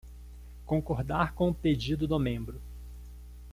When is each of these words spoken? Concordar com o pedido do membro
Concordar 0.65 1.35
com 1.35 1.49
o 1.49 1.53
pedido 1.53 2.07
do 2.07 2.17
membro 2.17 2.59